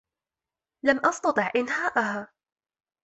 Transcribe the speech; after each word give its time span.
لم 0.85 0.97
أستطع 1.05 1.51
إنهائها. 1.55 2.27